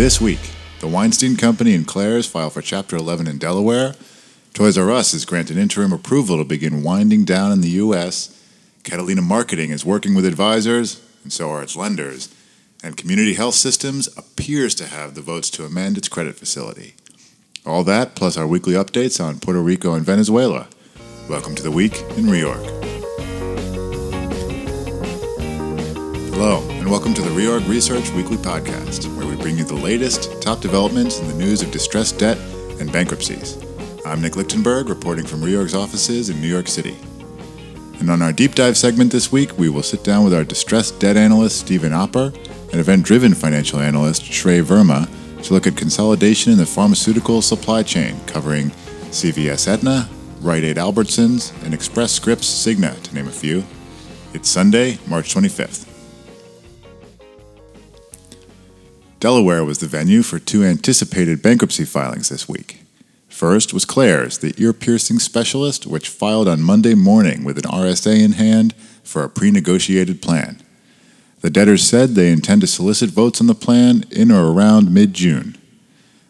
[0.00, 0.40] This week,
[0.78, 3.94] the Weinstein Company and Claire's file for Chapter 11 in Delaware.
[4.54, 8.42] Toys R Us is granted interim approval to begin winding down in the U.S.
[8.82, 12.34] Catalina Marketing is working with advisors, and so are its lenders.
[12.82, 16.94] And Community Health Systems appears to have the votes to amend its credit facility.
[17.66, 20.68] All that, plus our weekly updates on Puerto Rico and Venezuela.
[21.28, 22.64] Welcome to the week in Reorg.
[26.32, 30.40] Hello, and welcome to the Reorg Research Weekly Podcast, where we bring you the latest
[30.40, 32.38] top developments in the news of distressed debt
[32.80, 33.62] and bankruptcies.
[34.06, 36.96] I'm Nick Lichtenberg, reporting from Reorg's offices in New York City.
[37.98, 40.98] And on our deep dive segment this week, we will sit down with our distressed
[40.98, 42.32] debt analyst, Stephen Opper,
[42.72, 45.06] and event driven financial analyst, Shrey Verma,
[45.42, 48.70] to look at consolidation in the pharmaceutical supply chain, covering
[49.10, 50.08] CVS Aetna,
[50.40, 53.64] Rite Aid Albertsons, and Express Scripts Cigna, to name a few.
[54.32, 55.89] It's Sunday, March 25th.
[59.20, 62.84] Delaware was the venue for two anticipated bankruptcy filings this week.
[63.28, 68.18] First was Claire's, the ear piercing specialist, which filed on Monday morning with an RSA
[68.18, 70.62] in hand for a pre negotiated plan.
[71.42, 75.12] The debtors said they intend to solicit votes on the plan in or around mid
[75.12, 75.58] June.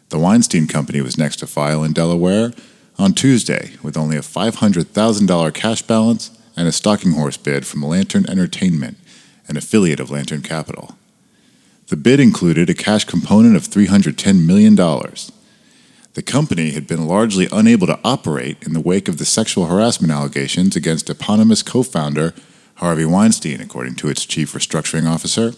[0.08, 2.52] The Weinstein Company was next to file in Delaware
[2.98, 8.28] on Tuesday with only a $500,000 cash balance and a stalking horse bid from Lantern
[8.28, 8.96] Entertainment,
[9.46, 10.96] an affiliate of Lantern Capital.
[11.90, 14.76] The bid included a cash component of $310 million.
[14.76, 20.12] The company had been largely unable to operate in the wake of the sexual harassment
[20.12, 22.32] allegations against eponymous co founder
[22.76, 25.50] Harvey Weinstein, according to its chief restructuring officer.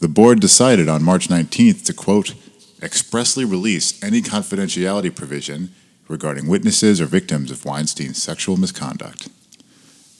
[0.00, 2.34] The board decided on March 19th to, quote,
[2.82, 5.72] expressly release any confidentiality provision
[6.08, 9.28] regarding witnesses or victims of Weinstein's sexual misconduct.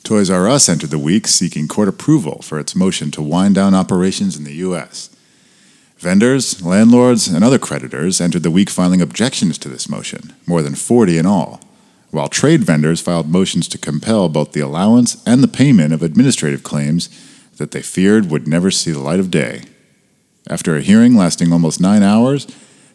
[0.04, 3.74] Toys R Us entered the week seeking court approval for its motion to wind down
[3.74, 5.10] operations in the U.S.
[6.06, 10.76] Vendors, landlords, and other creditors entered the week filing objections to this motion, more than
[10.76, 11.60] 40 in all,
[12.12, 16.62] while trade vendors filed motions to compel both the allowance and the payment of administrative
[16.62, 17.08] claims
[17.56, 19.64] that they feared would never see the light of day.
[20.48, 22.46] After a hearing lasting almost nine hours,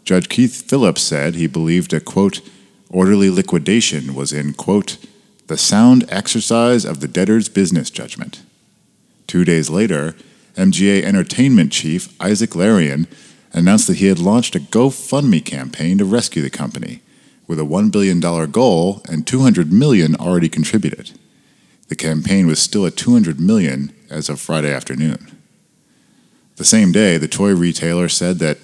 [0.06, 2.40] Judge Keith Phillips said he believed a, quote,
[2.90, 4.96] orderly liquidation was in, quote,
[5.48, 8.42] the sound exercise of the debtor's business judgment.
[9.28, 10.16] Two days later,
[10.56, 13.08] MGA Entertainment chief Isaac Larian
[13.54, 17.02] announced that he had launched a GoFundMe campaign to rescue the company,
[17.48, 21.12] with a $1 billion goal and 200 million already contributed.
[21.90, 25.38] The campaign was still at 200 million as of Friday afternoon.
[26.56, 28.60] The same day, the toy retailer said that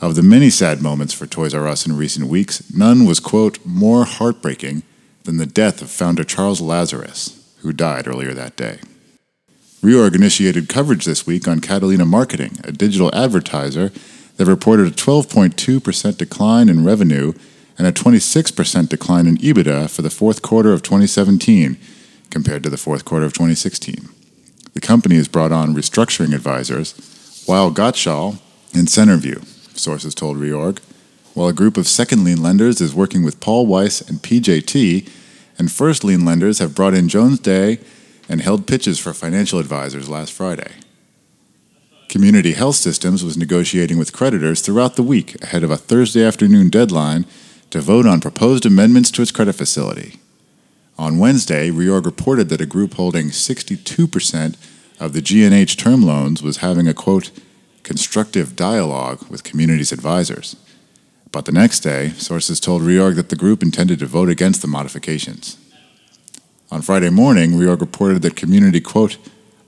[0.00, 3.58] of the many sad moments for Toys R Us in recent weeks, none was, quote,
[3.66, 4.84] more heartbreaking
[5.24, 8.78] than the death of founder Charles Lazarus, who died earlier that day.
[9.82, 13.92] Reorg initiated coverage this week on Catalina Marketing, a digital advertiser
[14.36, 17.32] that reported a 12.2% decline in revenue
[17.78, 21.78] and a 26% decline in EBITDA for the fourth quarter of 2017
[22.28, 24.08] compared to the fourth quarter of 2016.
[24.74, 28.40] The company has brought on restructuring advisors, Weil Gotshal
[28.74, 29.44] and Centerview,
[29.78, 30.80] sources told Reorg,
[31.34, 35.08] while a group of second lien lenders is working with Paul Weiss and PJT,
[35.56, 37.78] and first lien lenders have brought in Jones Day
[38.28, 40.72] and held pitches for financial advisors last Friday.
[42.08, 46.70] Community Health Systems was negotiating with creditors throughout the week ahead of a Thursday afternoon
[46.70, 47.26] deadline
[47.70, 50.18] to vote on proposed amendments to its credit facility.
[50.98, 54.56] On Wednesday, Reorg reported that a group holding 62%
[54.98, 57.30] of the G&H term loans was having a quote,
[57.82, 60.56] constructive dialogue with community's advisors.
[61.30, 64.66] But the next day, sources told Reorg that the group intended to vote against the
[64.66, 65.56] modifications.
[66.70, 69.16] On Friday morning, Reorg reported that Community, quote,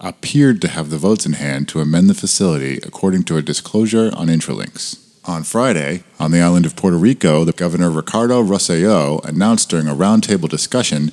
[0.01, 4.11] appeared to have the votes in hand to amend the facility according to a disclosure
[4.15, 4.99] on Intralinks.
[5.25, 9.95] On Friday, on the island of Puerto Rico, the Governor Ricardo Rosselló announced during a
[9.95, 11.11] roundtable discussion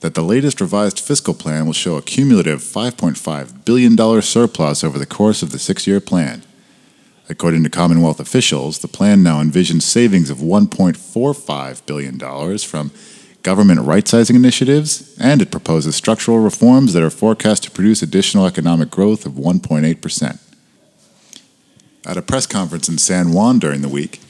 [0.00, 5.06] that the latest revised fiscal plan will show a cumulative $5.5 billion surplus over the
[5.06, 6.42] course of the six year plan.
[7.28, 12.18] According to Commonwealth officials, the plan now envisions savings of $1.45 billion
[12.58, 12.90] from
[13.42, 18.90] government right-sizing initiatives, and it proposes structural reforms that are forecast to produce additional economic
[18.90, 20.38] growth of 1.8%.
[22.06, 24.20] At a press conference in San Juan during the week,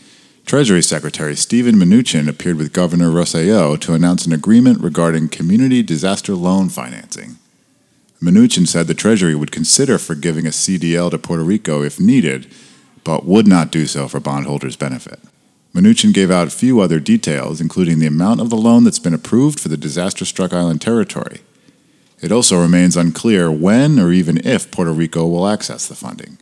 [0.44, 6.34] Treasury Secretary Steven Mnuchin appeared with Governor Rosselló to announce an agreement regarding community disaster
[6.34, 7.36] loan financing.
[8.20, 12.52] Mnuchin said the Treasury would consider forgiving a CDL to Puerto Rico if needed,
[13.04, 15.20] but would not do so for bondholders' benefit.
[15.74, 19.14] Mnuchin gave out a few other details, including the amount of the loan that's been
[19.14, 21.40] approved for the disaster struck island territory.
[22.20, 26.38] It also remains unclear when or even if Puerto Rico will access the funding.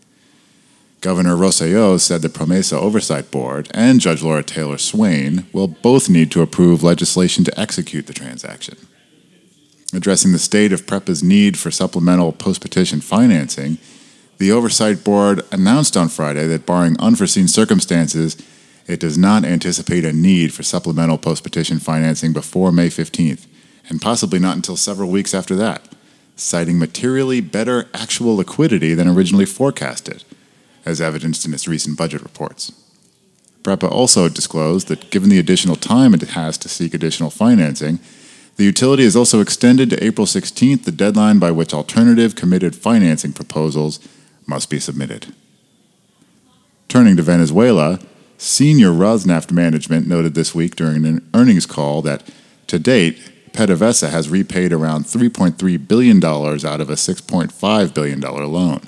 [1.01, 6.33] Governor Rosselló said the Promesa Oversight Board and Judge Laura Taylor Swain will both need
[6.33, 8.77] to approve legislation to execute the transaction.
[9.93, 13.79] Addressing the state of PREPA's need for supplemental post petition financing,
[14.39, 18.37] the Oversight Board announced on Friday that, barring unforeseen circumstances,
[18.89, 23.47] it does not anticipate a need for supplemental post petition financing before May 15th,
[23.89, 25.83] and possibly not until several weeks after that,
[26.37, 30.25] citing materially better actual liquidity than originally forecasted,
[30.87, 32.73] as evidenced in its recent budget reports.
[33.63, 37.99] PREPA also disclosed that given the additional time it has to seek additional financing,
[38.57, 43.33] the utility has also extended to April 16th the deadline by which alternative committed financing
[43.35, 44.01] proposals
[44.47, 45.35] must be submitted.
[46.89, 48.01] Turning to Venezuela,
[48.39, 52.23] senior Rosneft management noted this week during an earnings call that
[52.69, 53.19] to date,
[53.53, 58.81] PDVSA has repaid around $3.3 billion out of a $6.5 billion loan.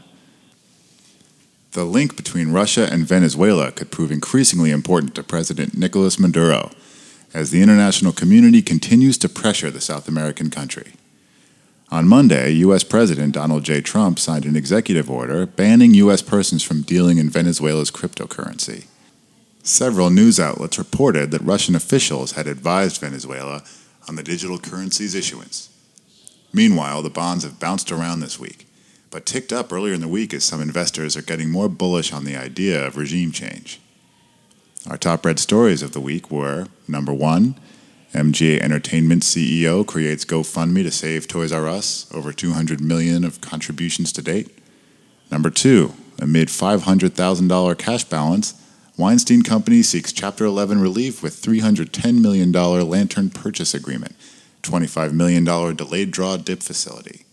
[1.73, 6.70] The link between Russia and Venezuela could prove increasingly important to President Nicolas Maduro
[7.32, 10.93] as the international community continues to pressure the South American country.
[11.93, 12.85] On Monday, U.S.
[12.85, 13.81] President Donald J.
[13.81, 16.23] Trump signed an executive order banning U.S.
[16.23, 18.87] persons from dealing in Venezuela's cryptocurrency.
[19.62, 23.62] Several news outlets reported that Russian officials had advised Venezuela
[24.09, 25.69] on the digital currency's issuance.
[26.53, 28.67] Meanwhile, the bonds have bounced around this week,
[29.11, 32.25] but ticked up earlier in the week as some investors are getting more bullish on
[32.25, 33.81] the idea of regime change.
[34.89, 37.55] Our top read stories of the week were number one,
[38.15, 44.12] MGA Entertainment CEO creates GoFundMe to save Toys R Us, over 200 million of contributions
[44.15, 44.59] to date.
[45.31, 48.60] Number 2, amid $500,000 cash balance,
[49.00, 54.14] Weinstein Company seeks Chapter 11 relief with $310 million lantern purchase agreement,
[54.62, 57.25] $25 million delayed draw dip facility.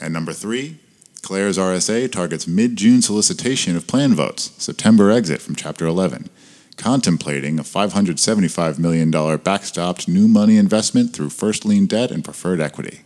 [0.00, 0.78] And number 3,
[1.22, 6.30] Claire's RSA targets mid-June solicitation of plan votes, September exit from Chapter 11
[6.76, 13.00] contemplating a $575 million backstopped new money investment through first lien debt and preferred equity.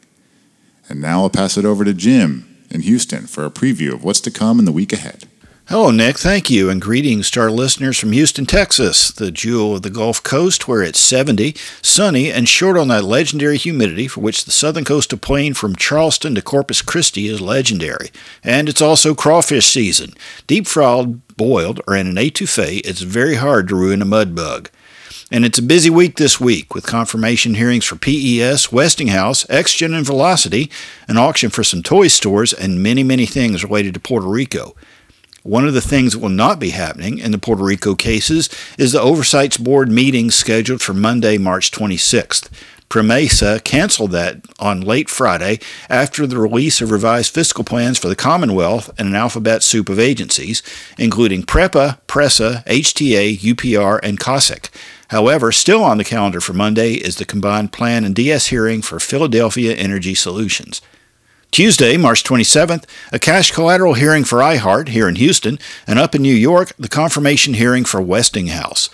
[0.91, 4.21] And now I'll pass it over to Jim in Houston for a preview of what's
[4.21, 5.25] to come in the week ahead.
[5.69, 6.19] Hello, Nick.
[6.19, 10.21] Thank you, and greetings to our listeners from Houston, Texas, the jewel of the Gulf
[10.21, 14.85] Coast, where it's 70, sunny, and short on that legendary humidity for which the southern
[14.85, 18.11] coastal plain from Charleston to Corpus Christi is legendary.
[18.43, 20.15] And it's also crawfish season.
[20.49, 24.69] Deep fried, boiled, or in an etouffee, it's very hard to ruin a mud bug.
[25.31, 30.05] And it's a busy week this week with confirmation hearings for PES, Westinghouse, ExGen, and
[30.05, 30.73] Velocity,
[31.07, 34.75] an auction for some toy stores, and many, many things related to Puerto Rico.
[35.43, 38.49] One of the things that will not be happening in the Puerto Rico cases
[38.79, 42.49] is the Oversights Board meeting scheduled for Monday, March 26th.
[42.89, 45.59] Promesa canceled that on late Friday
[45.89, 49.99] after the release of revised fiscal plans for the Commonwealth and an alphabet soup of
[49.99, 50.63] agencies,
[50.97, 54.69] including PREPA, PRASA, HTA, UPR, and COSIC.
[55.09, 59.01] However, still on the calendar for Monday is the combined plan and DS hearing for
[59.01, 60.81] Philadelphia Energy Solutions.
[61.53, 66.23] Tuesday, March 27th, a cash collateral hearing for iHeart here in Houston, and up in
[66.23, 68.89] New York, the confirmation hearing for Westinghouse.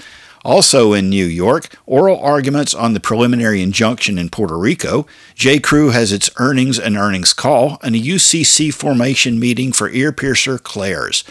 [0.45, 5.07] Also in New York, oral arguments on the preliminary injunction in Puerto Rico.
[5.37, 5.61] J.
[5.61, 10.59] Crew has its earnings and earnings call, and a UCC formation meeting for ear piercer
[10.59, 11.23] Claire's.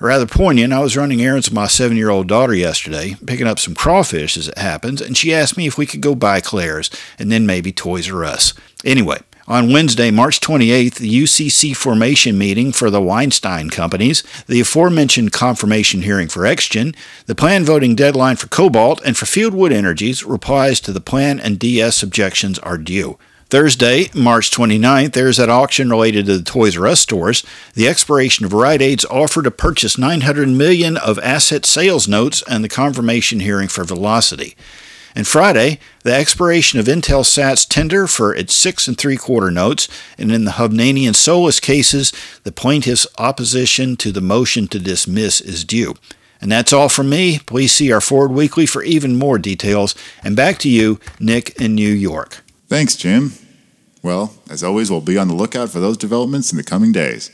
[0.00, 3.60] Rather poignant, I was running errands with my seven year old daughter yesterday, picking up
[3.60, 6.90] some crawfish as it happens, and she asked me if we could go buy Claire's
[7.20, 8.52] and then maybe Toys R Us.
[8.84, 9.20] Anyway,
[9.52, 16.00] on Wednesday, March 28th, the UCC formation meeting for the Weinstein companies, the aforementioned confirmation
[16.00, 20.90] hearing for ExGen, the plan voting deadline for Cobalt, and for Fieldwood Energies, replies to
[20.90, 23.18] the plan and DS objections are due.
[23.50, 27.44] Thursday, March 29th, there's that auction related to the Toys R Us stores.
[27.74, 32.64] The expiration of Rite Aid's offer to purchase 900 million of asset sales notes and
[32.64, 34.56] the confirmation hearing for Velocity.
[35.14, 40.32] And Friday, the expiration of Intelsat's tender for its six and three quarter notes, and
[40.32, 42.12] in the Hovnanian and Solus cases,
[42.44, 45.94] the plaintiff's opposition to the motion to dismiss is due.
[46.40, 47.38] And that's all from me.
[47.38, 49.94] Please see our Forward Weekly for even more details.
[50.24, 52.42] And back to you, Nick in New York.
[52.66, 53.32] Thanks, Jim.
[54.02, 57.30] Well, as always, we'll be on the lookout for those developments in the coming days.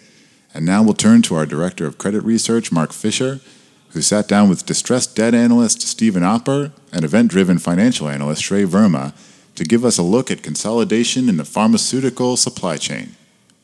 [0.52, 3.40] And now we'll turn to our Director of Credit Research, Mark Fisher,
[3.98, 8.64] who sat down with distressed debt analyst Stephen Opper and event driven financial analyst Shrey
[8.64, 9.12] Verma
[9.56, 13.16] to give us a look at consolidation in the pharmaceutical supply chain.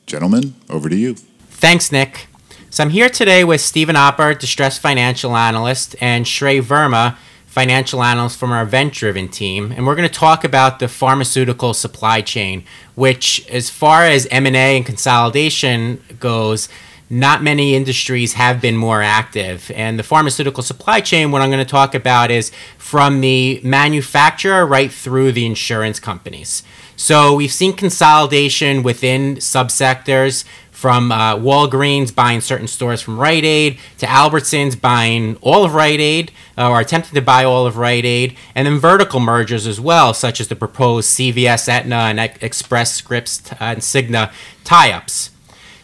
[0.05, 1.15] Gentlemen, over to you.
[1.47, 2.27] Thanks, Nick.
[2.69, 7.15] So I'm here today with Stephen Opper, distressed financial analyst, and Shrey Verma,
[7.45, 11.73] financial analyst from our event driven team and we're going to talk about the pharmaceutical
[11.73, 12.61] supply chain
[12.95, 16.67] which as far as m&a and consolidation goes
[17.09, 19.71] not many industries have been more active.
[19.75, 24.65] And the pharmaceutical supply chain, what I'm going to talk about is from the manufacturer
[24.65, 26.63] right through the insurance companies.
[26.95, 33.79] So we've seen consolidation within subsectors from uh, Walgreens buying certain stores from Rite Aid
[33.97, 38.05] to Albertsons buying all of Rite Aid uh, or attempting to buy all of Rite
[38.05, 42.93] Aid, and then vertical mergers as well, such as the proposed CVS, Aetna, and Express
[42.93, 44.31] Scripts and Cigna
[44.63, 45.31] tie ups.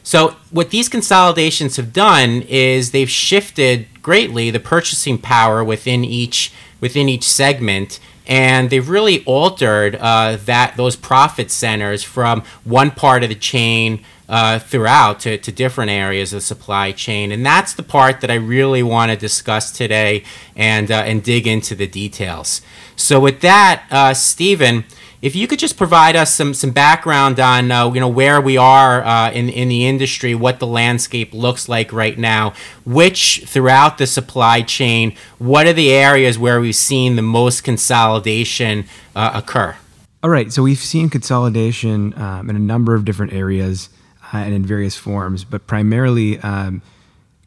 [0.03, 6.51] So, what these consolidations have done is they've shifted greatly the purchasing power within each
[6.79, 13.23] within each segment and they've really altered uh, that those profit centers from one part
[13.23, 17.31] of the chain uh, throughout to, to different areas of the supply chain.
[17.31, 20.23] And that's the part that I really want to discuss today
[20.55, 22.61] and, uh, and dig into the details.
[22.95, 24.85] So, with that, uh, Stephen,
[25.21, 28.57] if you could just provide us some, some background on uh, you know where we
[28.57, 32.53] are uh, in, in the industry, what the landscape looks like right now,
[32.85, 38.85] which throughout the supply chain, what are the areas where we've seen the most consolidation
[39.15, 39.75] uh, occur?
[40.23, 43.89] All right, so we've seen consolidation um, in a number of different areas
[44.33, 46.81] uh, and in various forms, but primarily um,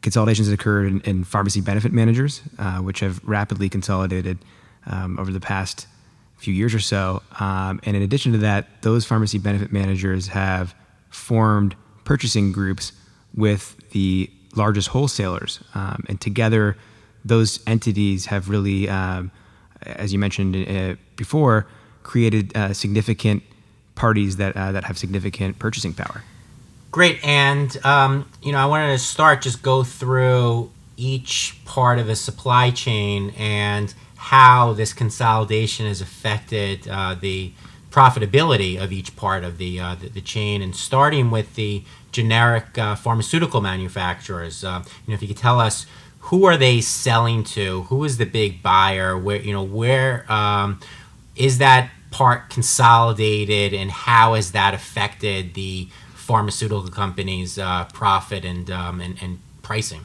[0.01, 4.37] consolidations occurred in, in, pharmacy benefit managers, uh, which have rapidly consolidated
[4.85, 5.87] um, over the past
[6.45, 7.21] few years or so.
[7.39, 10.73] Um, and in addition to that, those pharmacy benefit managers have
[11.09, 12.93] formed purchasing groups
[13.35, 15.59] with the largest wholesalers.
[15.73, 16.77] Um, and together,
[17.25, 19.31] those entities have really, um,
[19.81, 21.67] as you mentioned uh, before,
[22.03, 23.43] created uh, significant
[23.95, 26.23] parties that, uh, that have significant purchasing power.
[26.91, 32.07] Great, and um, you know, I wanted to start just go through each part of
[32.07, 33.93] the supply chain and
[34.25, 37.51] how this consolidation has affected uh, the
[37.91, 42.77] profitability of each part of the, uh, the, the chain, and starting with the generic
[42.77, 44.63] uh, pharmaceutical manufacturers.
[44.63, 45.85] Uh, you know, if you could tell us
[46.19, 47.83] who are they selling to?
[47.83, 49.15] Who is the big buyer?
[49.15, 50.79] Where you know where um,
[51.35, 58.71] is that part consolidated, and how has that affected the pharmaceutical companies' uh, profit and,
[58.71, 60.03] um, and, and pricing.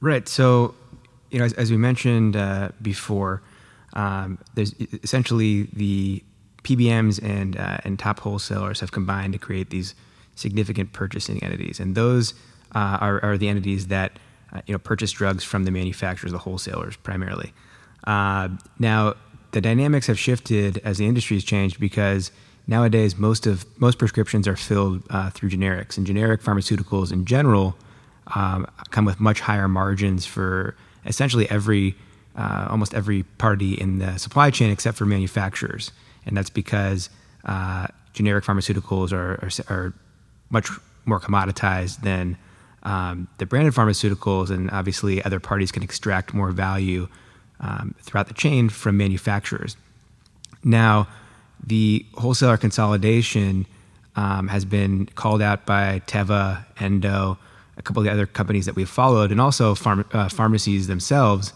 [0.00, 0.26] Right.
[0.26, 0.74] So,
[1.30, 3.42] you know, as, as we mentioned uh, before,
[3.94, 6.22] um, there's essentially the
[6.62, 9.94] PBMs and uh, and top wholesalers have combined to create these
[10.34, 12.34] significant purchasing entities, and those
[12.74, 14.18] uh, are, are the entities that
[14.52, 17.52] uh, you know purchase drugs from the manufacturers, the wholesalers primarily.
[18.04, 19.14] Uh, now,
[19.52, 22.30] the dynamics have shifted as the industry has changed because
[22.66, 27.76] nowadays most of most prescriptions are filled uh, through generics, and generic pharmaceuticals in general
[28.34, 30.76] um, come with much higher margins for
[31.06, 31.94] essentially every
[32.38, 35.90] uh, almost every party in the supply chain except for manufacturers,
[36.24, 37.10] and that's because
[37.44, 39.94] uh, generic pharmaceuticals are, are, are
[40.48, 40.70] much
[41.04, 42.38] more commoditized than
[42.84, 47.08] um, the branded pharmaceuticals, and obviously other parties can extract more value
[47.60, 49.76] um, throughout the chain from manufacturers.
[50.62, 51.08] Now,
[51.66, 53.66] the wholesaler consolidation
[54.14, 57.36] um, has been called out by Teva, Endo,
[57.76, 61.52] a couple of the other companies that we've followed, and also pharma, uh, pharmacies themselves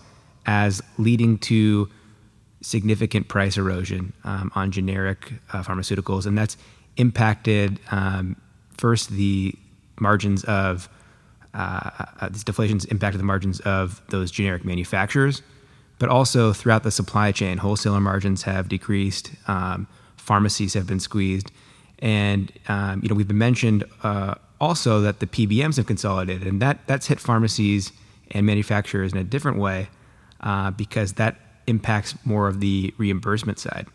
[0.47, 1.89] as leading to
[2.61, 6.27] significant price erosion um, on generic uh, pharmaceuticals.
[6.27, 6.57] And that's
[6.97, 8.37] impacted um,
[8.77, 9.55] first the
[10.01, 10.89] margins of
[11.55, 15.43] uh, uh, this deflation's impacted the margins of those generic manufacturers
[16.03, 21.53] but also throughout the supply chain, wholesaler margins have decreased, um, pharmacies have been squeezed,
[22.01, 26.61] and um, you know we've been mentioned uh, also that the PBMs have consolidated, and
[26.61, 27.93] that that's hit pharmacies
[28.33, 29.91] and manufacturers in a different way
[30.77, 33.87] because that impacts more of the reimbursement side.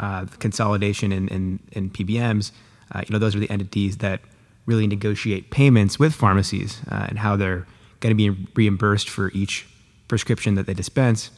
[0.00, 1.60] Uh, consolidation in,
[1.90, 2.50] PBMs,
[2.92, 4.20] uh, you know, those are the entities that
[4.66, 7.66] really negotiate payments with pharmacies uh, and how they're
[8.00, 9.66] going to be reimbursed for each
[10.08, 11.30] prescription that they dispense.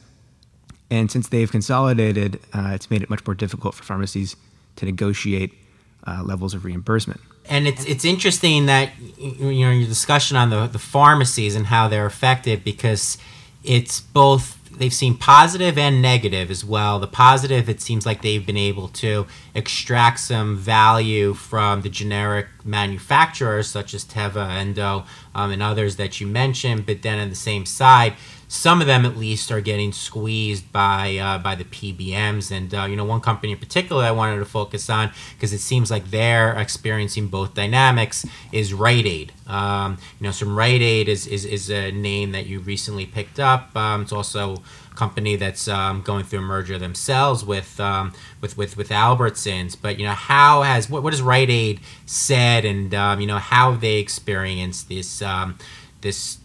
[0.91, 4.37] And since they've consolidated, uh, it's made it much more difficult for pharmacies
[4.77, 5.53] to negotiate
[6.07, 7.21] uh, levels of reimbursement.
[7.49, 11.89] And it's it's interesting that you know your discussion on the the pharmacies and how
[11.89, 13.19] they're affected because
[13.66, 16.99] it's both they've seen positive and negative as well.
[16.99, 22.46] The positive, it seems like they've been able to extract some value from the generic
[22.64, 25.04] manufacturers such as Teva, Endo,
[25.37, 26.87] um, and others that you mentioned.
[26.87, 28.14] But then on the same side,
[28.49, 32.50] some of them at least are getting squeezed by uh, by the PBMs.
[32.50, 35.59] And uh, you know, one company in particular I wanted to focus on because it
[35.59, 39.33] seems like they're experiencing both dynamics is Rite Aid.
[39.47, 43.38] Um, you know, some Rite Aid is, is is a name that you recently picked
[43.38, 43.76] up.
[43.76, 44.62] Um, it's also
[44.97, 49.76] company that's um, going through a merger themselves with um, with with with Albertsons.
[49.81, 53.38] But you know, how has what, what has Rite Aid said, and um, you know,
[53.38, 55.59] how they experienced this um,
[56.00, 56.38] this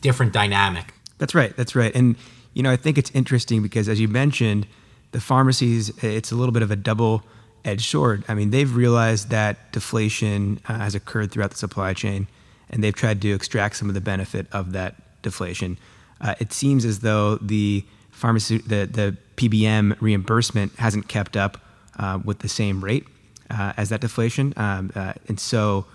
[0.00, 0.94] different dynamic?
[1.18, 1.54] That's right.
[1.56, 1.94] That's right.
[1.94, 2.16] And
[2.54, 4.66] you know, I think it's interesting because, as you mentioned,
[5.12, 7.22] the pharmacies it's a little bit of a double
[7.64, 8.24] edged sword.
[8.28, 12.28] I mean, they've realized that deflation uh, has occurred throughout the supply chain,
[12.70, 15.76] and they've tried to extract some of the benefit of that deflation.
[16.20, 21.58] Uh, it seems as though the pharmacy, the, the PBM reimbursement hasn't kept up
[21.98, 23.06] uh, with the same rate
[23.50, 25.86] uh, as that deflation, um, uh, and so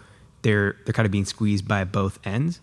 [0.41, 2.59] they're they're kind of being squeezed by both ends.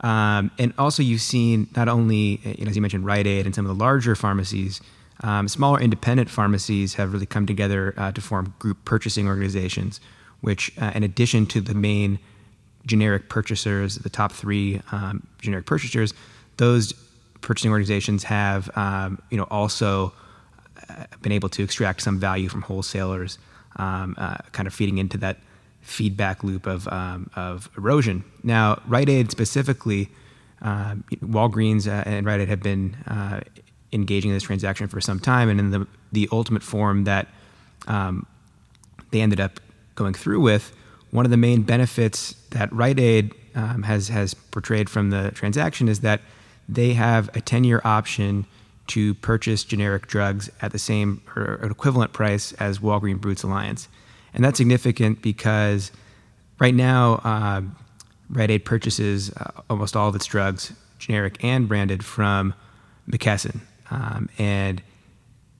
[0.00, 3.54] Um, and also, you've seen not only, you know, as you mentioned, Rite Aid and
[3.54, 4.80] some of the larger pharmacies
[5.22, 10.00] um, smaller independent pharmacies have really come together uh, to form group purchasing organizations,
[10.40, 12.18] which, uh, in addition to the main
[12.86, 16.12] generic purchasers, the top three um, generic purchasers,
[16.56, 16.92] those
[17.40, 20.12] purchasing organizations have, um, you know, also
[20.88, 23.38] uh, been able to extract some value from wholesalers,
[23.76, 25.38] um, uh, kind of feeding into that
[25.80, 28.24] feedback loop of, um, of erosion.
[28.42, 30.08] Now, Rite Aid specifically,
[30.62, 30.94] uh,
[31.24, 33.40] Walgreens uh, and Rite Aid have been uh,
[33.92, 37.26] engaging in this transaction for some time, and in the the ultimate form that
[37.88, 38.26] um,
[39.10, 39.60] they ended up
[39.94, 40.74] going through with,
[41.10, 45.88] one of the main benefits that Rite Aid um, has has portrayed from the transaction
[45.88, 46.20] is that
[46.74, 48.46] they have a 10 year option
[48.88, 53.88] to purchase generic drugs at the same or an equivalent price as Walgreens Boots Alliance,
[54.34, 55.92] and that's significant because
[56.58, 57.14] right now.
[57.24, 57.62] Uh,
[58.32, 62.54] Rite Aid purchases uh, almost all of its drugs, generic and branded, from
[63.08, 63.60] McKesson.
[63.90, 64.82] Um, and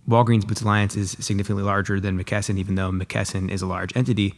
[0.08, 4.34] Walgreens Boots Alliance is significantly larger than McKesson, even though McKesson is a large entity.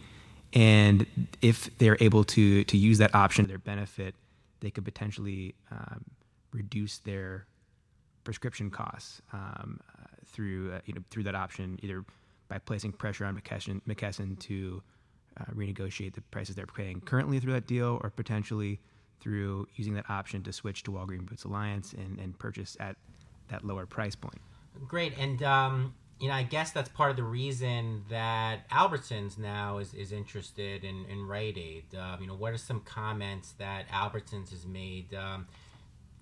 [0.53, 1.07] And
[1.41, 4.15] if they're able to to use that option to their benefit,
[4.61, 6.05] they could potentially um,
[6.55, 7.47] reduce their
[8.23, 12.05] prescription costs um, uh, through uh, you know through that option, either
[12.49, 14.83] by placing pressure on McKesson, McKesson to
[15.41, 18.81] uh, renegotiate the prices they're paying currently through that deal, or potentially
[19.21, 22.97] through using that option to switch to Walgreens Boots Alliance and, and purchase at
[23.49, 24.41] that lower price point.
[24.87, 29.79] Great, and um, you know, I guess that's part of the reason that Albertsons now
[29.79, 31.85] is, is interested in, in Rite Aid.
[31.99, 35.47] Uh, you know, what are some comments that Albertsons has made um,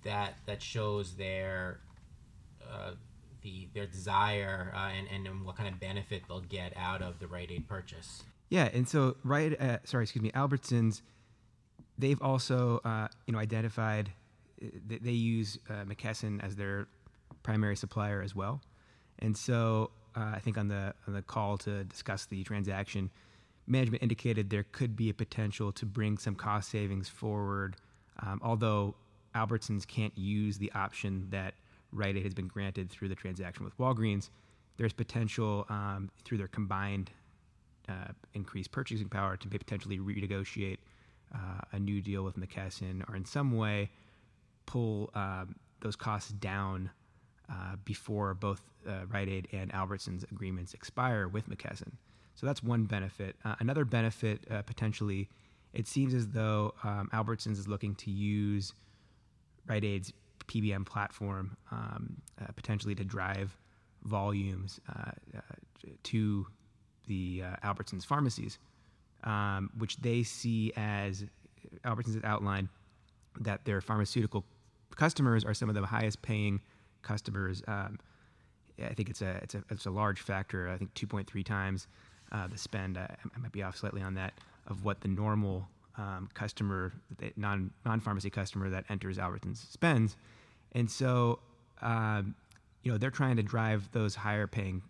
[0.04, 1.80] that that shows their
[2.70, 2.92] uh,
[3.42, 7.26] the their desire uh, and, and what kind of benefit they'll get out of the
[7.26, 8.24] Rite Aid purchase?
[8.48, 11.02] Yeah, and so right, uh, sorry, excuse me, Albertsons,
[11.98, 14.10] they've also uh, you know identified
[14.62, 16.86] uh, they use McKesson as their
[17.42, 18.60] primary supplier as well.
[19.18, 23.10] And so I think on the on the call to discuss the transaction,
[23.66, 27.76] management indicated there could be a potential to bring some cost savings forward,
[28.20, 28.94] um, although
[29.34, 31.54] Albertsons can't use the option that
[31.92, 34.30] Rite Aid has been granted through the transaction with Walgreens.
[34.76, 37.10] There's potential um, through their combined
[37.88, 40.78] uh, increased purchasing power to potentially renegotiate
[41.34, 43.90] uh, a new deal with McKesson or in some way
[44.66, 46.90] pull um, those costs down
[47.50, 51.92] uh, before both uh, Rite Aid and Albertsons agreements expire with McKesson.
[52.34, 53.36] So that's one benefit.
[53.44, 55.28] Uh, another benefit, uh, potentially,
[55.74, 58.72] it seems as though um, Albertsons is looking to use
[59.66, 60.12] Rite Aid's
[60.46, 63.57] PBM platform um, uh, potentially to drive
[64.05, 64.81] volumes
[66.03, 66.46] to
[67.07, 68.59] the Albertsons pharmacies,
[69.25, 71.25] um, which they see as
[71.85, 72.68] Albertsons has outlined
[73.40, 74.44] that their pharmaceutical
[74.96, 76.61] customers are some of the highest paying
[77.03, 77.62] customers.
[77.66, 77.98] Um,
[78.83, 80.68] I think it's a it's a it's a large factor.
[80.68, 81.87] I think 2.3 times
[82.33, 82.98] uh, the spend.
[82.98, 84.35] I, I, might be off slightly on that
[84.66, 86.92] of what the normal um, customer,
[87.37, 90.16] non non pharmacy customer that enters Albertsons spends,
[90.72, 91.40] and so
[91.81, 92.35] um,
[92.83, 94.83] you know they're trying to drive those higher paying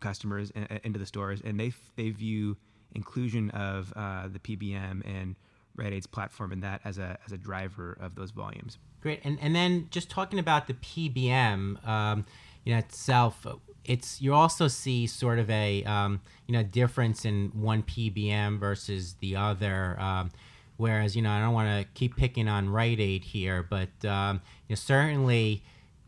[0.00, 2.56] customers in, into the stores, and they they view
[2.94, 5.36] inclusion of uh, the PBM and
[5.76, 8.78] Rite Aid's platform and that as a as a driver of those volumes.
[9.00, 12.24] Great, and and then just talking about the PBM, um,
[12.64, 13.46] you know itself,
[13.84, 19.16] it's you also see sort of a um, you know difference in one PBM versus
[19.20, 19.98] the other.
[20.00, 20.30] Um,
[20.76, 24.40] whereas you know I don't want to keep picking on Rite Aid here, but um,
[24.68, 25.62] you know certainly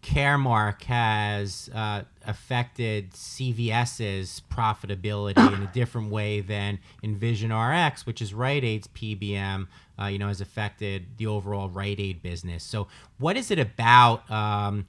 [0.04, 8.34] Caremark has uh, affected CVS's profitability in a different way than Envision RX, which is
[8.34, 9.66] Rite Aid's PBM,
[9.98, 12.62] uh, you know, has affected the overall Rite Aid business.
[12.62, 12.86] So,
[13.18, 14.86] what is it about um,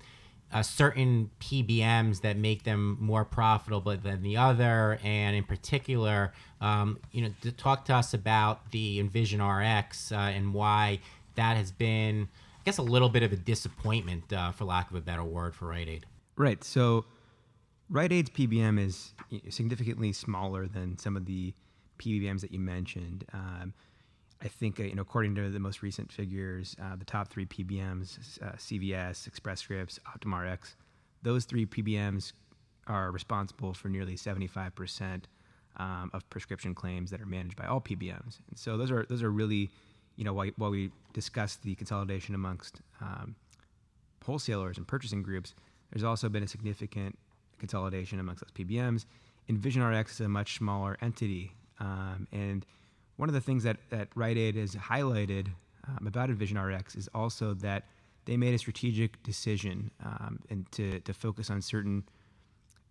[0.53, 4.99] uh, certain PBMs that make them more profitable than the other?
[5.03, 10.15] And in particular, um, you know, to talk to us about the Envision RX uh,
[10.15, 10.99] and why
[11.35, 12.29] that has been
[12.65, 15.53] I guess, a little bit of a disappointment, uh, for lack of a better word,
[15.53, 16.07] for Rite Aid.
[16.35, 16.63] Right.
[16.63, 17.05] So
[17.91, 19.13] Rite Aid's PBM is
[19.49, 21.53] significantly smaller than some of the
[21.99, 23.23] PBMs that you mentioned.
[23.33, 23.73] Um,
[24.45, 27.47] I think, uh, you know, according to the most recent figures, uh, the top three
[27.47, 30.75] PBMs, uh, CVS, Express Scripts, OptumRx,
[31.23, 32.33] those three PBMs
[32.85, 35.23] are responsible for nearly 75%
[35.77, 38.39] um, of prescription claims that are managed by all PBMs.
[38.47, 39.71] And so those are those are really,
[40.15, 43.35] you know, while, while we discuss the consolidation amongst um,
[44.23, 45.55] wholesalers and purchasing groups,
[45.91, 47.17] there's also been a significant
[47.57, 49.05] consolidation amongst those PBMs.
[49.49, 52.63] EnvisionRx is a much smaller entity, um, and
[53.17, 55.47] one of the things that, that Rite Aid has highlighted
[55.87, 57.83] um, about EnvisionRx is also that
[58.25, 62.03] they made a strategic decision um, and to, to focus on certain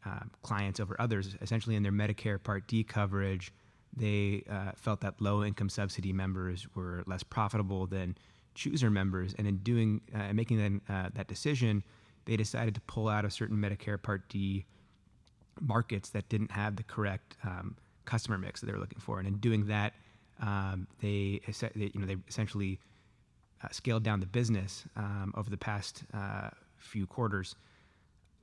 [0.06, 1.36] uh, clients over others.
[1.40, 3.52] Essentially, in their Medicare Part D coverage,
[3.96, 8.16] they uh, felt that low income subsidy members were less profitable than
[8.54, 9.34] chooser members.
[9.38, 11.82] And in doing uh, making that, uh, that decision,
[12.24, 14.66] they decided to pull out of certain Medicare Part D
[15.60, 19.18] markets that didn't have the correct um, customer mix that they were looking for.
[19.18, 19.94] And in doing that,
[20.40, 21.40] um, they,
[21.74, 22.78] you know, they essentially
[23.62, 27.56] uh, scaled down the business um, over the past uh, few quarters.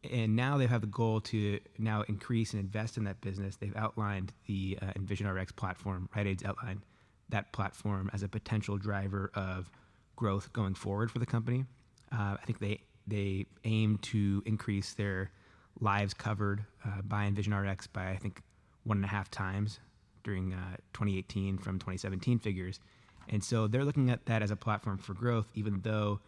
[0.10, 3.56] And now they have the goal to now increase and invest in that business.
[3.58, 6.10] They've outlined the uh, EnvisionRx platform.
[6.15, 6.82] Rite Aid's outlined
[7.30, 9.69] that platform as a potential driver of
[10.15, 11.65] growth going forward for the company.
[12.12, 15.32] Uh, I think they they aim to increase their
[15.80, 18.41] lives covered uh, by EnvisionRx by I think
[18.84, 19.80] one and a half times
[20.23, 22.79] during uh, 2018 from 2017 figures.
[23.29, 26.19] And so they're looking at that as a platform for growth, even though,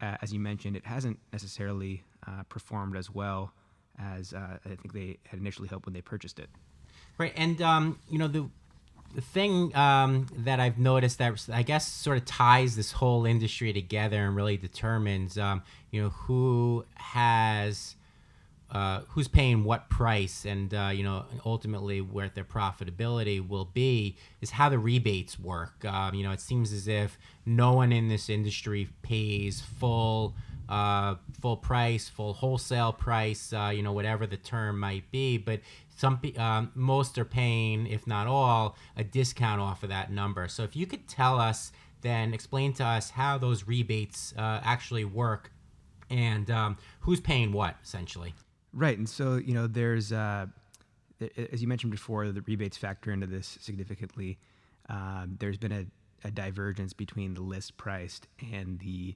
[0.00, 3.52] uh, as you mentioned, it hasn't necessarily uh, performed as well
[3.98, 6.48] as uh, I think they had initially hoped when they purchased it.
[7.18, 8.48] Right, and um, you know the
[9.14, 13.72] the thing um, that I've noticed that I guess sort of ties this whole industry
[13.72, 17.94] together and really determines, um, you know, who has
[18.74, 24.16] uh, who's paying what price and uh, you know ultimately where their profitability will be
[24.40, 25.84] is how the rebates work.
[25.84, 30.34] Um, you know it seems as if no one in this industry pays full
[30.68, 35.60] uh, full price full wholesale price uh, you know whatever the term might be but
[35.96, 40.48] some um, most are paying if not all a discount off of that number.
[40.48, 45.04] So if you could tell us then explain to us how those rebates uh, actually
[45.04, 45.52] work
[46.10, 48.34] and um, who's paying what essentially
[48.74, 50.46] Right, and so you know, there's uh,
[51.52, 54.38] as you mentioned before, the rebates factor into this significantly.
[54.88, 55.86] Um, there's been a,
[56.24, 59.14] a, divergence between the list priced and the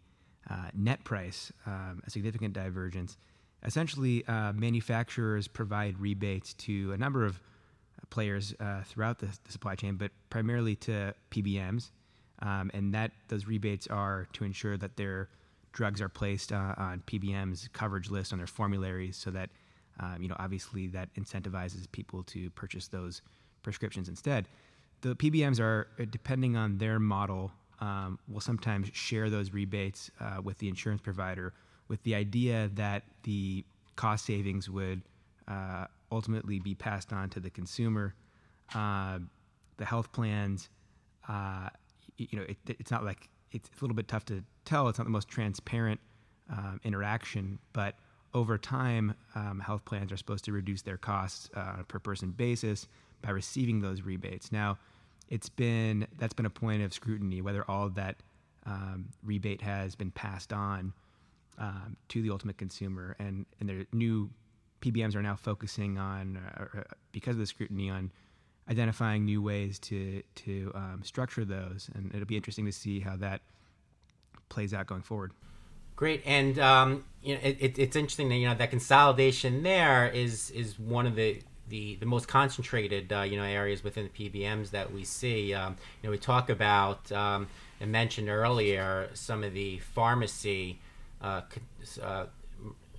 [0.48, 3.18] uh, net price, um, a significant divergence.
[3.64, 7.40] Essentially, uh, manufacturers provide rebates to a number of
[8.08, 11.90] players uh, throughout the, the, supply chain, but primarily to PBMs,
[12.40, 15.28] um, and that those rebates are to ensure that they're
[15.78, 19.48] drugs are placed uh, on PBM's coverage list on their formularies so that,
[20.00, 23.22] um, you know, obviously that incentivizes people to purchase those
[23.62, 24.48] prescriptions instead.
[25.02, 30.42] The PBMs are, uh, depending on their model, um, will sometimes share those rebates uh,
[30.42, 31.54] with the insurance provider
[31.86, 33.64] with the idea that the
[33.94, 35.02] cost savings would
[35.46, 38.16] uh, ultimately be passed on to the consumer.
[38.74, 39.20] Uh,
[39.76, 40.70] the health plans,
[41.28, 41.68] uh,
[42.16, 44.88] you know, it, it's not like it's a little bit tough to tell.
[44.88, 46.00] It's not the most transparent
[46.50, 47.94] um, interaction, but
[48.34, 51.98] over time, um, health plans are supposed to reduce their costs uh, on a per
[51.98, 52.86] person basis
[53.22, 54.52] by receiving those rebates.
[54.52, 54.78] Now,
[55.28, 58.16] it's been that's been a point of scrutiny whether all that
[58.66, 60.92] um, rebate has been passed on
[61.58, 64.30] um, to the ultimate consumer, and and their new
[64.80, 66.82] PBMs are now focusing on uh, uh,
[67.12, 68.12] because of the scrutiny on
[68.68, 73.16] identifying new ways to to um, structure those, and it'll be interesting to see how
[73.16, 73.40] that
[74.48, 75.32] plays out going forward.
[75.96, 80.08] Great, and um, you know it, it, it's interesting that you know that consolidation there
[80.08, 84.30] is is one of the the, the most concentrated uh, you know areas within the
[84.30, 85.54] PBMs that we see.
[85.54, 87.48] Um, you know, we talk about um,
[87.80, 90.78] and mentioned earlier some of the pharmacy
[91.20, 91.42] uh,
[92.02, 92.26] uh,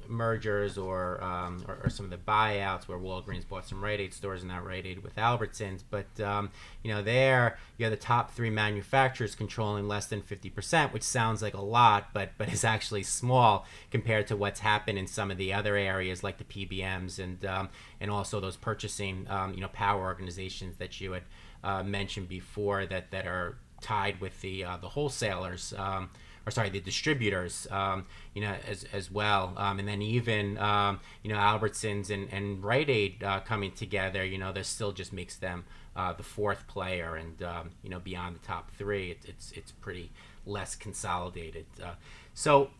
[0.10, 4.14] mergers or, um, or, or some of the buyouts where Walgreens bought some Rite Aid
[4.14, 5.84] stores and now Rite Aid with Albertsons.
[5.90, 6.52] But um,
[6.84, 11.42] you know, there you have the top three manufacturers controlling less than 50%, which sounds
[11.42, 15.38] like a lot, but but is actually small compared to what's happened in some of
[15.38, 17.70] the other areas like the PBMs and um,
[18.00, 21.24] and also those purchasing um, you know power organizations that you had
[21.64, 25.74] uh, mentioned before that that are tied with the uh, the wholesalers.
[25.78, 26.10] Um,
[26.50, 29.54] or sorry, the distributors, um, you know, as, as well.
[29.56, 34.26] Um, and then even, um, you know, Albertsons and, and Rite Aid uh, coming together,
[34.26, 37.16] you know, this still just makes them uh, the fourth player.
[37.16, 40.12] And, um, you know, beyond the top three, it, it's, it's pretty
[40.48, 41.68] less consolidated.
[41.84, 41.94] Uh,
[42.34, 42.72] so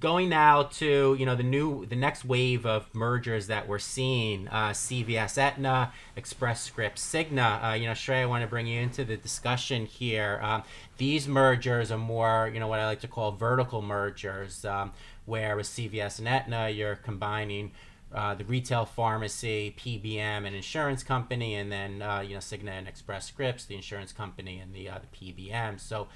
[0.00, 4.46] going now to you know the new the next wave of mergers that we're seeing
[4.48, 8.80] uh, cvs Aetna express scripts cigna uh, you know Shrey, i want to bring you
[8.80, 10.62] into the discussion here um,
[10.98, 14.92] these mergers are more you know what i like to call vertical mergers um,
[15.26, 17.72] where with cvs and Aetna you're combining
[18.14, 22.88] uh, the retail pharmacy, PBM, and insurance company, and then uh, you know Cigna and
[22.88, 25.78] Express Scripts, the insurance company, and the uh, the PBM.
[25.78, 26.08] So,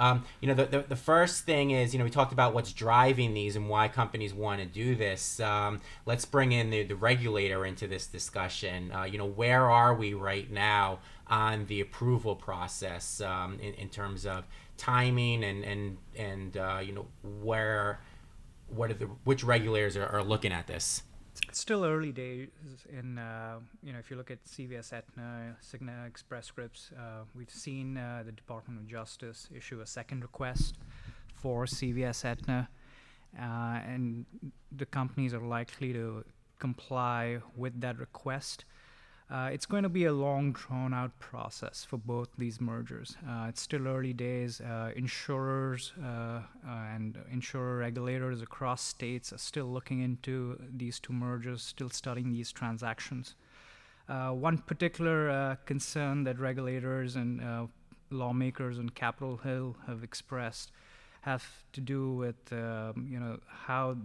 [0.00, 2.72] um, you know, the, the, the first thing is you know we talked about what's
[2.72, 5.38] driving these and why companies want to do this.
[5.40, 8.90] Um, let's bring in the, the regulator into this discussion.
[8.92, 13.88] Uh, you know, where are we right now on the approval process um, in, in
[13.90, 14.44] terms of
[14.78, 17.06] timing and and and uh, you know
[17.42, 18.00] where
[18.68, 21.02] what are the which regulators are, are looking at this?
[21.50, 22.46] It's still early days
[22.96, 27.50] in, uh, you know, if you look at CVS Aetna, Cigna, Express Scripts, uh, we've
[27.50, 30.76] seen uh, the Department of Justice issue a second request
[31.34, 32.68] for CVS Aetna,
[33.36, 34.26] uh, and
[34.70, 36.24] the companies are likely to
[36.60, 38.64] comply with that request.
[39.30, 43.16] Uh, it's going to be a long, drawn out process for both these mergers.
[43.28, 44.60] Uh, it's still early days.
[44.60, 51.12] Uh, insurers uh, uh, and insurer regulators across states are still looking into these two
[51.12, 53.36] mergers, still studying these transactions.
[54.08, 57.68] Uh, one particular concern that regulators and
[58.10, 60.72] lawmakers on Capitol Hill have expressed
[61.20, 63.96] have to do with um, you know how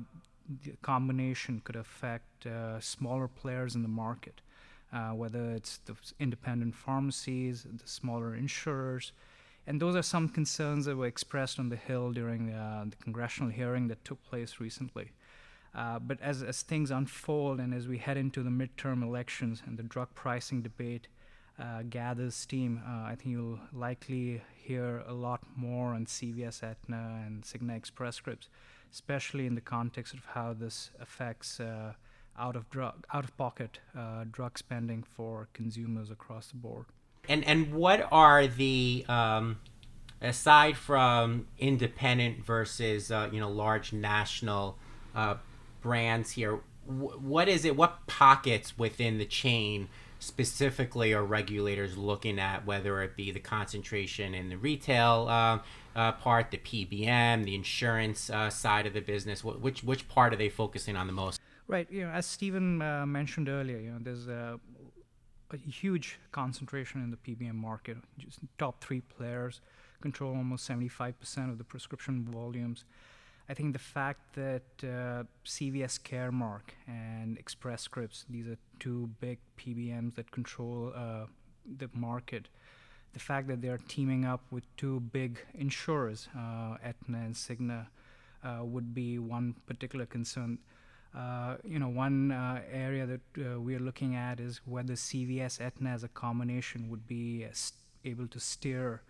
[0.64, 2.46] the combination could affect
[2.80, 4.42] smaller players in the market
[4.96, 9.12] uh, whether it's the independent pharmacies, the smaller insurers.
[9.68, 13.50] And those are some concerns that were expressed on the Hill during uh, the congressional
[13.50, 15.12] hearing that took place recently.
[15.74, 19.78] Uh, but as, as things unfold and as we head into the midterm elections and
[19.78, 21.10] the drug pricing debate
[21.60, 27.24] uh, gathers steam, uh, I think you'll likely hear a lot more on CVS Aetna
[27.26, 28.48] and Cigna Express Scripts,
[28.94, 31.94] especially in the context of how this affects uh,
[32.38, 36.86] out of drug out of pocket uh, drug spending for consumers across the board.
[37.28, 39.60] And and what are the um,
[40.22, 44.78] aside from independent versus uh, you know large national
[45.16, 45.36] uh,
[45.82, 46.60] brands here?
[46.88, 47.76] what is it?
[47.76, 49.90] What pockets within the chain?
[50.18, 55.60] specifically are regulators looking at whether it be the concentration in the retail uh,
[55.96, 59.44] uh, part, the PBM, the insurance uh, side of the business?
[59.44, 61.40] Which which part are they focusing on the most?
[61.68, 61.90] Right.
[61.92, 64.60] You know, as Stephen uh, mentioned earlier, you know, there's a,
[65.52, 67.98] a, huge concentration in the PBM market.
[68.20, 69.62] Just top three players
[70.02, 72.86] control almost 75% of the prescription volumes.
[73.50, 79.40] I think the fact that uh, CVS Caremark and Express Scripts, these are two big
[79.58, 81.26] PBMs that control uh,
[81.78, 82.48] the market.
[83.14, 87.88] The fact that they're teaming up with two big insurers, uh, Aetna and Cigna,
[88.44, 90.60] uh, would be one particular concern.
[91.16, 95.90] Uh, you know, one uh, area that uh, we're looking at is whether CVS Aetna
[95.90, 97.46] as a combination would be
[98.04, 99.02] able to steer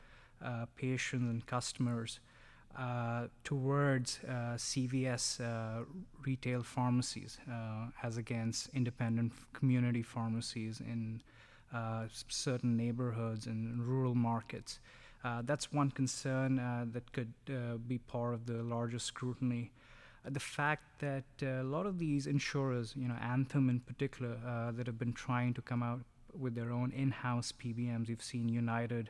[0.44, 2.20] uh, patients and customers
[2.78, 5.86] uh, towards CVS
[6.24, 7.38] retail pharmacies
[8.04, 11.22] as against independent community pharmacies in
[12.28, 14.80] certain neighborhoods and rural markets.
[15.44, 16.58] that's one concern
[16.92, 17.34] that could
[17.88, 19.72] be part of the larger scrutiny
[20.28, 24.72] the fact that uh, a lot of these insurers, you know, Anthem in particular, uh,
[24.72, 26.02] that have been trying to come out
[26.38, 28.10] with their own in-house PBMs.
[28.10, 29.10] You've seen United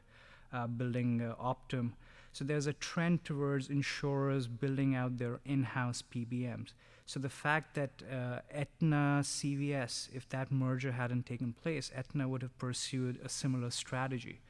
[0.53, 1.91] uh, building Optum.
[2.33, 6.73] So there's a trend towards insurers building out their in-house PBMs.
[7.05, 12.41] So the fact that uh, Aetna, CVS, if that merger hadn't taken place, Aetna would
[12.41, 14.41] have pursued a similar strategy.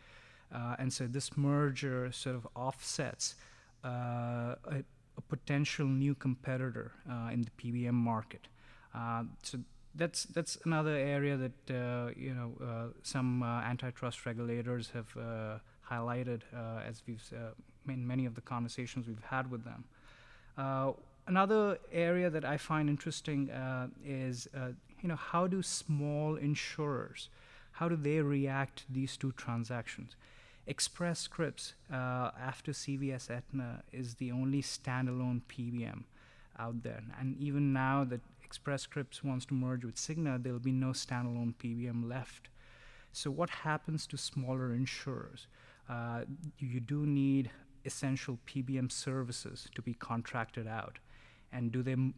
[0.53, 3.35] Uh, and so this merger sort of offsets
[3.83, 4.83] uh, a,
[5.17, 8.47] a potential new competitor uh, in the PBM market.
[8.93, 9.59] Uh, so
[9.95, 15.57] that's that's another area that uh, you know uh, some uh, antitrust regulators have uh,
[15.89, 16.41] highlighted
[16.87, 17.23] as we've
[17.87, 19.85] in many of the conversations we've had with them.
[21.27, 23.49] another area that I find interesting
[24.03, 24.47] is
[25.01, 27.29] you know how do small insurers
[27.75, 30.15] how do they react to these two transactions?
[30.67, 36.03] Express Scripts, uh, after CVS Aetna, is the only standalone PBM
[36.57, 37.03] out there.
[37.19, 41.53] And even now that Express Scripts wants to merge with Cigna, there'll be no standalone
[41.55, 42.49] PBM left.
[43.11, 45.47] So, what happens to smaller insurers?
[45.87, 46.21] Uh,
[46.57, 47.51] you do need
[47.85, 50.97] essential PBM services to be contracted out.
[51.51, 52.15] And do they m-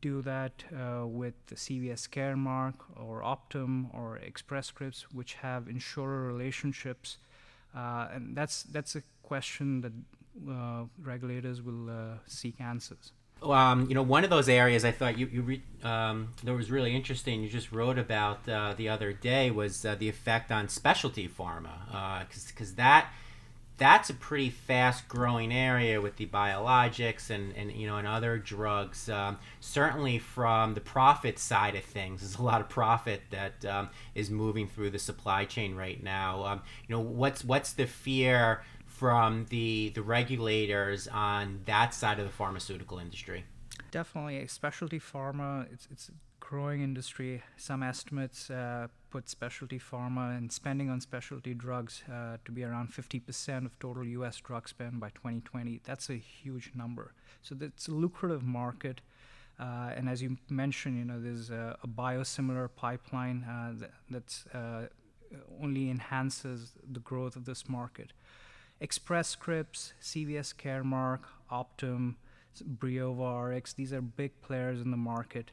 [0.00, 7.18] do that uh, with CVS Caremark or Optum or Express Scripts, which have insurer relationships
[7.74, 9.92] and that's that's a question that
[10.50, 13.12] uh, regulators will uh, seek answers.
[13.40, 16.72] Um, you know, one of those areas I thought you, you re- um, that was
[16.72, 17.40] really interesting.
[17.42, 22.26] You just wrote about uh, the other day was uh, the effect on specialty pharma,
[22.26, 23.12] because because that
[23.78, 28.36] that's a pretty fast growing area with the biologics and, and you know and other
[28.36, 32.20] drugs um, certainly from the profit side of things.
[32.20, 36.44] There's a lot of profit that um, is moving through the supply chain right now.
[36.44, 42.26] Um, you know what's what's the fear from the the regulators on that side of
[42.26, 43.44] the pharmaceutical industry?
[43.90, 45.72] Definitely a specialty pharma.
[45.72, 47.42] It's it's a growing industry.
[47.56, 52.92] Some estimates uh, put specialty pharma and spending on specialty drugs uh, to be around
[52.92, 54.36] 50% of total U.S.
[54.38, 55.80] drug spend by 2020.
[55.84, 57.12] That's a huge number.
[57.42, 59.00] So that's a lucrative market.
[59.58, 64.46] Uh, and as you mentioned, you know, there's a, a biosimilar pipeline uh, that that's,
[64.54, 64.86] uh,
[65.60, 68.12] only enhances the growth of this market.
[68.80, 72.14] Express Scripts, CVS Caremark, Optum,
[72.62, 75.50] Briova Rx, these are big players in the market.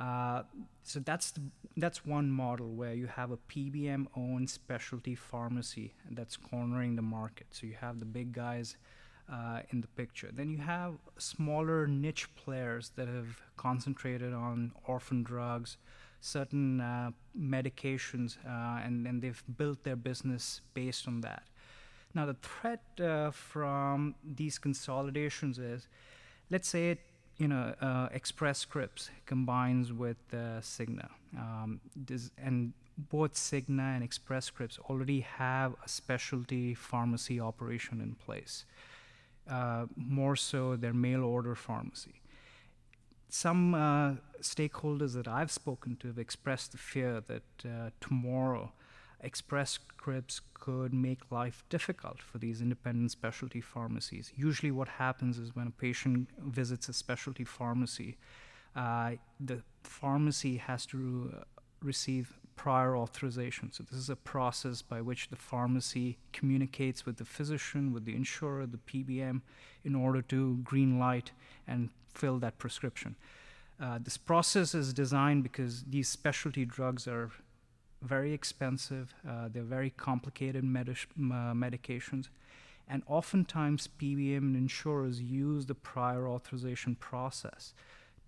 [0.00, 0.42] Uh,
[0.82, 1.42] so that's the,
[1.76, 7.48] that's one model where you have a PBM owned specialty pharmacy that's cornering the market.
[7.50, 8.76] So you have the big guys
[9.30, 10.30] uh, in the picture.
[10.32, 15.76] Then you have smaller niche players that have concentrated on orphan drugs,
[16.22, 21.42] certain uh, medications, uh, and, and they've built their business based on that.
[22.14, 25.88] Now, the threat uh, from these consolidations is
[26.50, 27.00] let's say it
[27.40, 31.80] you know, uh, Express Scripts combines with uh, Cigna, um,
[32.36, 38.66] and both Cigna and Express Scripts already have a specialty pharmacy operation in place.
[39.48, 42.20] Uh, more so, their mail order pharmacy.
[43.30, 48.72] Some uh, stakeholders that I've spoken to have expressed the fear that uh, tomorrow
[49.22, 54.32] Express Scripts could make life difficult for these independent specialty pharmacies.
[54.36, 58.16] Usually, what happens is when a patient visits a specialty pharmacy,
[58.74, 61.44] uh, the pharmacy has to
[61.82, 63.72] receive prior authorization.
[63.72, 68.14] So, this is a process by which the pharmacy communicates with the physician, with the
[68.14, 69.42] insurer, the PBM,
[69.84, 71.32] in order to green light
[71.66, 73.16] and fill that prescription.
[73.80, 77.30] Uh, this process is designed because these specialty drugs are
[78.02, 80.66] very expensive, uh, they're very complicated uh,
[81.54, 82.28] medications,
[82.88, 87.74] and oftentimes PBM and insurers use the prior authorization process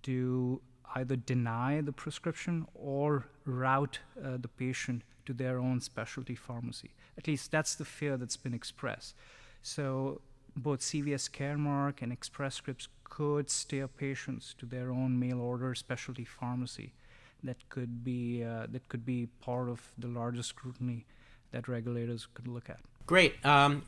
[0.03, 0.61] to
[0.95, 6.91] either deny the prescription or route uh, the patient to their own specialty pharmacy.
[7.17, 9.15] At least that's the fear that's been expressed.
[9.63, 10.21] So
[10.57, 16.25] both CVS Caremark and Express Scripts could steer patients to their own mail order specialty
[16.25, 16.93] pharmacy
[17.45, 21.07] that could be uh, that could be part of the larger scrutiny
[21.53, 22.79] that regulators could look at.
[23.07, 23.45] Great.
[23.45, 23.83] Um,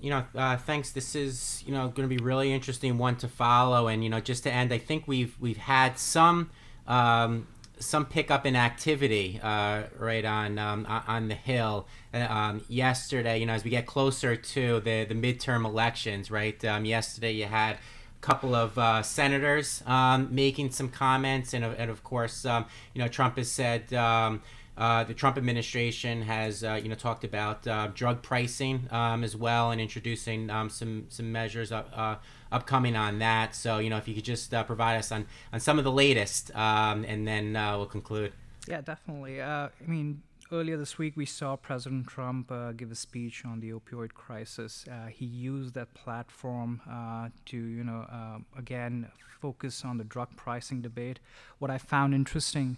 [0.00, 0.92] you know, uh, thanks.
[0.92, 3.88] This is you know going to be really interesting one to follow.
[3.88, 6.50] And you know, just to end, I think we've we've had some.
[6.86, 7.46] Um,
[7.80, 13.38] some pickup in activity uh, right on um, on the hill uh, um, yesterday.
[13.38, 16.62] You know, as we get closer to the the midterm elections, right?
[16.64, 17.78] Um, yesterday you had
[18.20, 23.08] couple of uh, senators um, making some comments, and, and of course, um, you know,
[23.08, 24.42] Trump has said um,
[24.76, 29.34] uh, the Trump administration has, uh, you know, talked about uh, drug pricing um, as
[29.36, 32.16] well, and introducing um, some some measures uh,
[32.52, 33.54] upcoming on that.
[33.54, 35.92] So, you know, if you could just uh, provide us on on some of the
[35.92, 38.32] latest, um, and then we'll conclude.
[38.68, 39.42] Yeah, definitely.
[39.42, 43.70] I mean, earlier this week, we saw President Trump uh, give a speech on the
[43.70, 44.84] opioid crisis.
[44.90, 50.28] Uh, he used that platform uh, to, you know, uh, again focus on the drug
[50.36, 51.20] pricing debate.
[51.58, 52.76] What I found interesting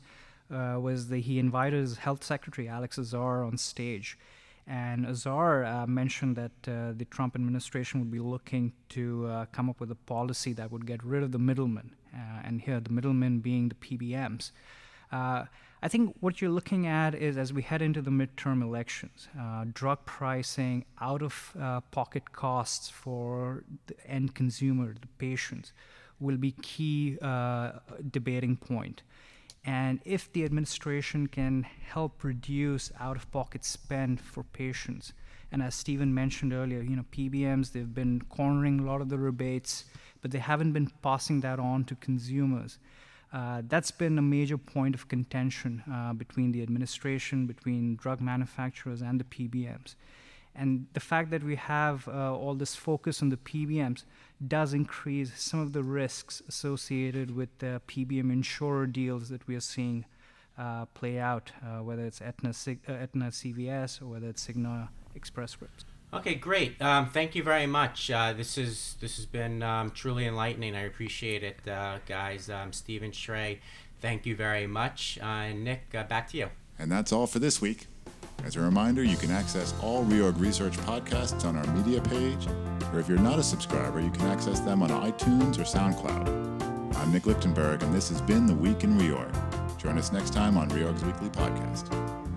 [0.52, 4.18] uh, was that he invited his health secretary Alex Azar on stage.
[4.66, 9.90] And Azar uh, mentioned that the Trump administration would be looking to come up with
[9.90, 11.92] a policy that would get rid of the middlemen,
[12.44, 14.52] and here the middlemen being the PBMs.
[15.82, 19.64] I think what you're looking at is as we head into the midterm elections, uh,
[19.72, 25.72] drug pricing, out of uh, pocket costs for the end consumer, the patients,
[26.18, 27.72] will be key uh,
[28.10, 29.02] debating point.
[29.64, 35.14] And if the administration can help reduce out of pocket spend for patients,
[35.50, 39.18] and as Stephen mentioned earlier, you know, PBMs, they've been cornering a lot of the
[39.18, 39.86] rebates,
[40.20, 42.78] but they haven't been passing that on to consumers.
[43.32, 49.00] Uh, that's been a major point of contention uh, between the administration, between drug manufacturers,
[49.02, 49.94] and the PBMs.
[50.54, 54.04] And the fact that we have uh, all this focus on the PBMs
[54.46, 59.60] does increase some of the risks associated with the PBM insurer deals that we are
[59.60, 60.06] seeing
[60.58, 62.52] uh, play out, uh, whether it's Aetna,
[62.88, 65.84] Aetna CVS or whether it's Cigna Express Scripts.
[66.12, 66.80] Okay, great.
[66.82, 68.10] Um, thank you very much.
[68.10, 70.74] Uh, this is this has been um, truly enlightening.
[70.74, 72.50] I appreciate it, uh, guys.
[72.50, 73.58] Um, Stephen Shrey,
[74.00, 75.18] thank you very much.
[75.22, 76.48] Uh, Nick, uh, back to you.
[76.78, 77.86] And that's all for this week.
[78.44, 82.46] As a reminder, you can access all Reorg Research podcasts on our media page,
[82.92, 86.96] or if you're not a subscriber, you can access them on iTunes or SoundCloud.
[86.96, 89.78] I'm Nick Lichtenberg, and this has been The Week in Reorg.
[89.78, 92.29] Join us next time on Reorg's Weekly Podcast.